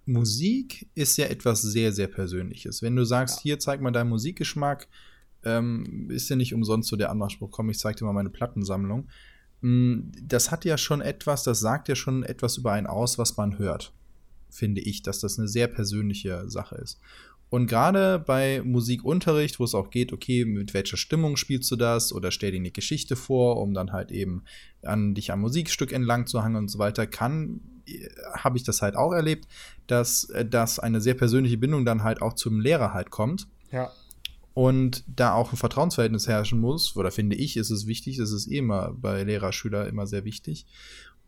[0.06, 2.82] Musik ist ja etwas sehr, sehr Persönliches.
[2.82, 3.44] Wenn du sagst, ja.
[3.44, 4.88] hier zeig mal deinen Musikgeschmack,
[5.44, 9.08] ähm, ist ja nicht umsonst so der Anmachspruch, komm, ich zeig dir mal meine Plattensammlung.
[9.62, 13.38] Mm, das hat ja schon etwas, das sagt ja schon etwas über einen aus, was
[13.38, 13.94] man hört,
[14.50, 17.00] finde ich, dass das eine sehr persönliche Sache ist.
[17.50, 22.14] Und gerade bei Musikunterricht, wo es auch geht, okay, mit welcher Stimmung spielst du das
[22.14, 24.44] oder stell dir eine Geschichte vor, um dann halt eben
[24.84, 27.60] an dich am Musikstück entlang zu hangen und so weiter, kann
[28.34, 29.48] habe ich das halt auch erlebt,
[29.88, 33.48] dass, äh, dass eine sehr persönliche Bindung dann halt auch zum Lehrer halt kommt.
[33.72, 33.92] Ja.
[34.54, 38.48] Und da auch ein Vertrauensverhältnis herrschen muss, oder finde ich, ist es wichtig, das ist
[38.48, 40.66] eh immer bei Lehrer-Schüler immer sehr wichtig.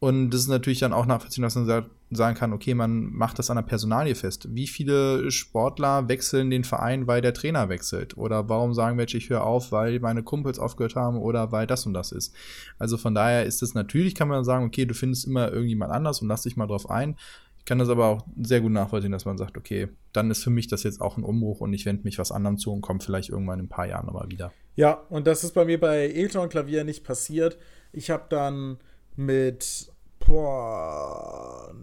[0.04, 3.50] Und das ist natürlich dann auch nachvollziehbar, dass man sagen kann, okay, man macht das
[3.50, 4.54] an der Personalie fest.
[4.54, 8.18] Wie viele Sportler wechseln den Verein, weil der Trainer wechselt?
[8.18, 11.86] Oder warum sagen welche, ich höre auf, weil meine Kumpels aufgehört haben oder weil das
[11.86, 12.36] und das ist?
[12.78, 16.22] Also von daher ist es natürlich, kann man sagen, okay, du findest immer irgendjemand anders
[16.22, 17.16] und lass dich mal drauf ein.
[17.60, 20.50] Ich kann das aber auch sehr gut nachvollziehen, dass man sagt, okay, dann ist für
[20.50, 23.00] mich das jetzt auch ein Umbruch und ich wende mich was anderem zu und komme
[23.00, 24.52] vielleicht irgendwann in ein paar Jahren nochmal wieder.
[24.76, 27.58] Ja, und das ist bei mir bei Elton Klavier nicht passiert.
[27.94, 28.80] Ich habe dann
[29.16, 29.92] mit
[30.25, 31.73] boah,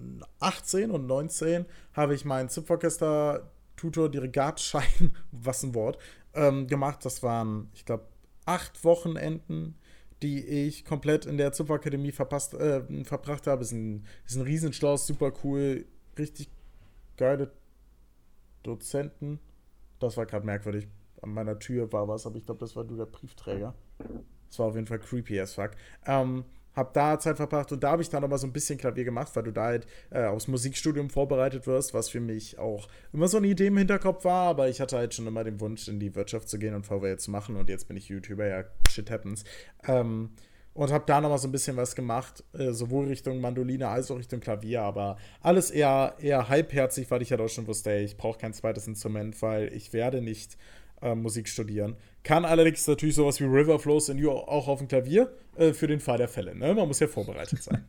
[0.40, 5.98] 18 und 19 habe ich meinen Zupforchester-Tutor, Dirigatschein, was ein Wort,
[6.34, 7.04] ähm, gemacht.
[7.04, 8.04] Das waren, ich glaube,
[8.46, 9.76] acht Wochenenden,
[10.22, 13.62] die ich komplett in der Zupfakademie verpasst, äh, verbracht habe.
[13.62, 15.86] Ist ein, ist ein Riesenschloss, super cool,
[16.18, 16.50] richtig
[17.16, 17.50] geile
[18.62, 19.40] Dozenten.
[19.98, 20.88] Das war gerade merkwürdig.
[21.22, 23.74] An meiner Tür war was, aber ich glaube, das war du der Briefträger.
[24.48, 25.72] Das war auf jeden Fall creepy as fuck.
[26.06, 26.44] Ähm,
[26.80, 29.30] hab da Zeit verbracht und da habe ich dann nochmal so ein bisschen Klavier gemacht,
[29.34, 33.36] weil du da halt äh, aufs Musikstudium vorbereitet wirst, was für mich auch immer so
[33.36, 36.14] eine Idee im Hinterkopf war, aber ich hatte halt schon immer den Wunsch, in die
[36.14, 39.44] Wirtschaft zu gehen und VWL zu machen und jetzt bin ich YouTuber, ja, shit happens.
[39.86, 40.30] Ähm,
[40.72, 44.18] und habe da nochmal so ein bisschen was gemacht, äh, sowohl Richtung Mandoline als auch
[44.18, 48.16] Richtung Klavier, aber alles eher, eher halbherzig, weil ich halt auch schon wusste, ey, ich
[48.16, 50.56] brauche kein zweites Instrument, weil ich werde nicht
[51.02, 51.96] äh, Musik studieren.
[52.22, 55.86] Kann allerdings natürlich sowas wie River Flows in You auch auf dem Klavier äh, für
[55.86, 56.54] den Fall der Fälle.
[56.54, 56.74] Ne?
[56.74, 57.88] Man muss ja vorbereitet sein.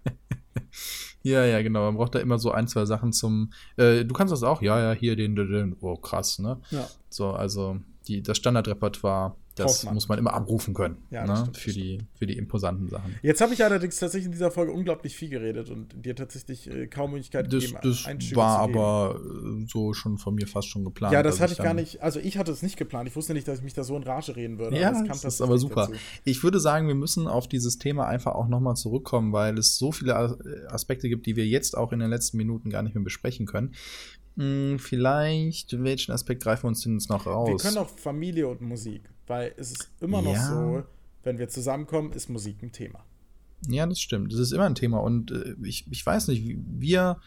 [1.24, 1.82] ja, ja, genau.
[1.82, 3.52] Man braucht da immer so ein, zwei Sachen zum.
[3.78, 5.76] Äh, du kannst das auch, ja, ja, hier den, den, den.
[5.82, 6.62] Oh, krass, ne?
[6.72, 6.88] Ja.
[7.10, 11.38] So, also die, das Standardrepertoire das muss man immer abrufen können ja, ne?
[11.38, 13.16] stimmt, für, die, für die imposanten Sachen.
[13.22, 16.88] Jetzt habe ich allerdings tatsächlich in dieser Folge unglaublich viel geredet und dir tatsächlich äh,
[16.88, 21.14] kaum Möglichkeit das, gegeben, Das war aber äh, so schon von mir fast schon geplant.
[21.14, 23.08] Ja, das hatte ich gar nicht, also ich hatte es nicht geplant.
[23.08, 24.78] Ich wusste nicht, dass ich mich da so in Rage reden würde.
[24.78, 25.88] Ja, das, das ist aber super.
[25.88, 26.00] Dazu.
[26.24, 29.92] Ich würde sagen, wir müssen auf dieses Thema einfach auch nochmal zurückkommen, weil es so
[29.92, 30.16] viele
[30.70, 33.74] Aspekte gibt, die wir jetzt auch in den letzten Minuten gar nicht mehr besprechen können.
[34.38, 37.50] Hm, vielleicht, welchen Aspekt greifen wir uns denn jetzt noch raus?
[37.50, 40.46] Wir können auch Familie und Musik, weil es ist immer noch ja.
[40.46, 40.84] so,
[41.24, 43.06] wenn wir zusammenkommen, ist Musik ein Thema.
[43.70, 44.34] Ja, das stimmt.
[44.34, 44.98] Das ist immer ein Thema.
[44.98, 47.18] Und äh, ich, ich weiß nicht, wir.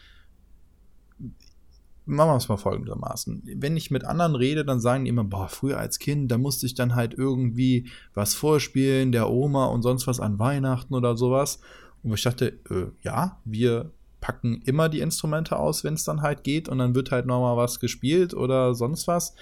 [2.05, 3.41] Machen wir es mal folgendermaßen.
[3.55, 6.67] Wenn ich mit anderen rede, dann sagen die immer, boah, früher als Kind, da musste
[6.67, 11.59] ich dann halt irgendwie was vorspielen, der Oma und sonst was an Weihnachten oder sowas.
[12.03, 13.91] Und ich dachte, äh, ja, wir
[14.21, 17.57] packen immer die Instrumente aus, wenn es dann halt geht und dann wird halt nochmal
[17.57, 19.33] was gespielt oder sonst was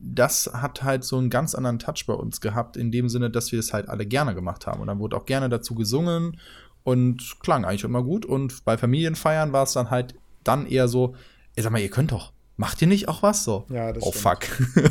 [0.00, 3.52] das hat halt so einen ganz anderen Touch bei uns gehabt, in dem Sinne, dass
[3.52, 4.80] wir es halt alle gerne gemacht haben.
[4.80, 6.38] Und dann wurde auch gerne dazu gesungen
[6.84, 8.24] und klang eigentlich immer gut.
[8.24, 10.14] Und bei Familienfeiern war es dann halt
[10.44, 11.14] dann eher so,
[11.56, 12.32] ey, sag mal, ihr könnt doch.
[12.58, 13.66] Macht ihr nicht auch was so?
[13.68, 14.40] Ja, das oh fuck.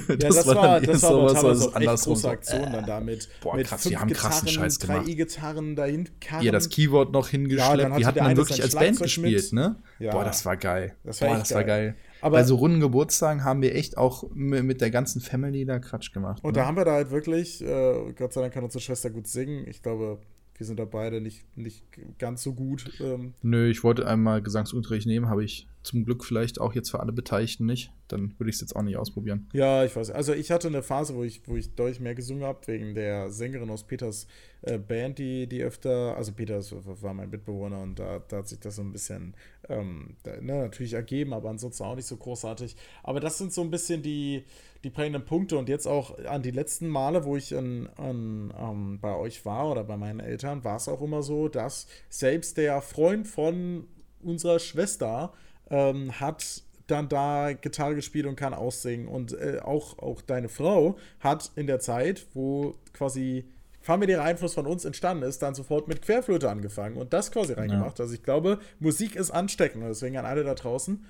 [0.07, 3.27] ja, das, das, war, das war aber teilweise auch echt große Aktion dann damit.
[3.41, 5.07] Boah, mit krass, wir haben krassen Scheiß gemacht.
[5.07, 6.09] drei E-Gitarren dahin
[6.41, 7.89] Ihr das Keyboard noch hingeschleppt.
[7.89, 9.77] Ja, die hatten dann wirklich als Band gespielt, ne?
[9.97, 10.11] Ja.
[10.11, 10.95] Boah, das war geil.
[11.03, 11.57] Das war Boah, das geil.
[11.57, 11.95] war geil.
[12.21, 16.11] Aber Bei so runden Geburtstagen haben wir echt auch mit der ganzen Family da Quatsch
[16.13, 16.43] gemacht.
[16.43, 16.61] Und ne?
[16.61, 19.67] da haben wir da halt wirklich, äh, Gott sei Dank kann unsere Schwester gut singen.
[19.67, 20.19] Ich glaube,
[20.57, 21.83] wir sind da beide nicht, nicht
[22.17, 22.89] ganz so gut.
[23.01, 23.33] Ähm.
[23.41, 27.11] Nö, ich wollte einmal Gesangsunterricht nehmen, habe ich zum Glück vielleicht auch jetzt für alle
[27.11, 27.91] Beteiligten nicht.
[28.07, 29.47] Dann würde ich es jetzt auch nicht ausprobieren.
[29.53, 30.11] Ja, ich weiß.
[30.11, 33.29] Also ich hatte eine Phase, wo ich, wo ich deutlich mehr gesungen habe, wegen der
[33.29, 34.27] Sängerin aus Peters
[34.61, 38.59] äh, Band, die, die öfter, also Peters war mein Mitbewohner und da, da hat sich
[38.59, 39.35] das so ein bisschen
[39.69, 42.75] ähm, da, ne, natürlich ergeben, aber ansonsten auch nicht so großartig.
[43.03, 44.43] Aber das sind so ein bisschen die,
[44.85, 48.99] die prägenden Punkte und jetzt auch an die letzten Male, wo ich an, an, ähm,
[49.01, 52.81] bei euch war oder bei meinen Eltern, war es auch immer so, dass selbst der
[52.81, 53.87] Freund von
[54.21, 55.33] unserer Schwester
[55.71, 59.07] ähm, hat dann da Gitarre gespielt und kann aussingen.
[59.07, 63.45] Und äh, auch, auch deine Frau hat in der Zeit, wo quasi
[63.81, 67.97] familiärer Einfluss von uns entstanden ist, dann sofort mit Querflöte angefangen und das quasi reingemacht.
[67.97, 68.03] Ja.
[68.03, 69.81] Also ich glaube, Musik ist ansteckend.
[69.81, 71.03] Und deswegen an alle da draußen,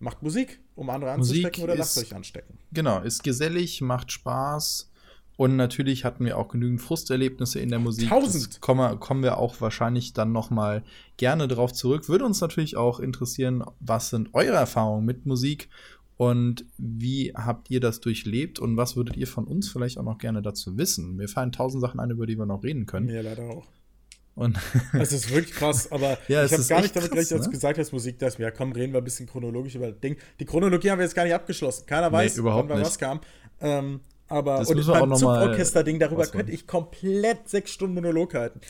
[0.00, 2.58] macht Musik, um andere anzustecken Musik oder lasst euch anstecken.
[2.72, 4.90] Genau, ist gesellig, macht Spaß
[5.36, 8.08] und natürlich hatten wir auch genügend Frusterlebnisse in der Musik.
[8.08, 8.60] Tausend!
[8.60, 10.82] Kommen, kommen wir auch wahrscheinlich dann noch mal
[11.16, 12.08] gerne drauf zurück.
[12.08, 15.68] Würde uns natürlich auch interessieren, was sind eure Erfahrungen mit Musik
[16.18, 20.18] und wie habt ihr das durchlebt und was würdet ihr von uns vielleicht auch noch
[20.18, 21.16] gerne dazu wissen?
[21.16, 23.06] Mir fallen tausend Sachen ein, über die wir noch reden können.
[23.06, 23.66] Mir leider auch.
[24.40, 24.58] Und
[24.94, 27.78] es ist wirklich krass, aber ja, ich habe gar nicht damit gerechnet, als du gesagt
[27.78, 30.16] hast, Musik, dass wir, ja komm, reden wir ein bisschen chronologisch über das Ding.
[30.38, 31.84] Die Chronologie haben wir jetzt gar nicht abgeschlossen.
[31.84, 33.20] Keiner weiß, nee, überhaupt wann was kam.
[33.60, 38.62] Ähm, aber das und beim Zuborchester-Ding, darüber könnte ich komplett sechs Stunden Monolog halten.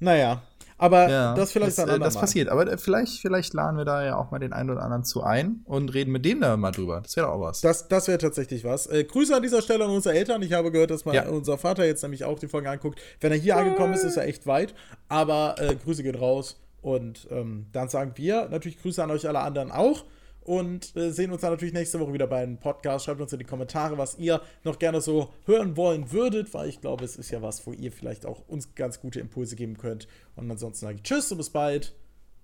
[0.00, 0.42] Naja,
[0.82, 4.16] aber ja, das vielleicht das, dann Das passiert, aber vielleicht, vielleicht laden wir da ja
[4.16, 7.00] auch mal den einen oder anderen zu ein und reden mit dem da mal drüber.
[7.00, 7.60] Das wäre auch was.
[7.60, 8.88] Das, das wäre tatsächlich was.
[8.88, 10.42] Äh, Grüße an dieser Stelle an unsere Eltern.
[10.42, 11.28] Ich habe gehört, dass mal ja.
[11.28, 13.00] unser Vater jetzt nämlich auch die Folge anguckt.
[13.20, 14.74] Wenn er hier angekommen ist, ist er echt weit.
[15.08, 16.60] Aber äh, Grüße gehen raus.
[16.80, 20.04] Und ähm, dann sagen wir natürlich Grüße an euch alle anderen auch
[20.44, 23.04] und äh, sehen uns dann natürlich nächste Woche wieder bei einem Podcast.
[23.04, 26.80] Schreibt uns in die Kommentare, was ihr noch gerne so hören wollen würdet, weil ich
[26.80, 30.08] glaube, es ist ja was, wo ihr vielleicht auch uns ganz gute Impulse geben könnt.
[30.36, 31.94] Und ansonsten sage ich Tschüss und bis bald.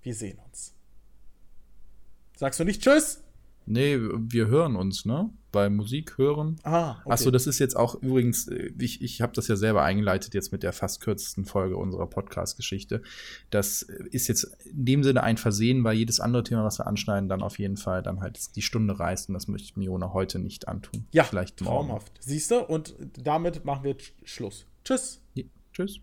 [0.02, 0.74] Wir sehen uns.
[2.36, 3.22] Sagst du nicht Tschüss?
[3.66, 5.30] Nee, wir hören uns, ne?
[5.58, 6.54] Bei Musik hören.
[6.62, 7.14] Ah, okay.
[7.14, 10.52] Achso, das ist jetzt auch übrigens, äh, ich, ich habe das ja selber eingeleitet jetzt
[10.52, 13.02] mit der fast kürzesten Folge unserer Podcast-Geschichte.
[13.50, 17.28] Das ist jetzt in dem Sinne ein Versehen, weil jedes andere Thema, was wir anschneiden,
[17.28, 20.38] dann auf jeden Fall dann halt die Stunde reißt und das möchte ich Miona heute
[20.38, 21.06] nicht antun.
[21.10, 21.88] Ja, vielleicht morgen.
[21.88, 22.12] traumhaft.
[22.20, 22.60] Siehst du?
[22.60, 24.64] Und damit machen wir Schluss.
[24.84, 25.20] Tschüss.
[25.34, 25.42] Ja,
[25.72, 25.98] tschüss.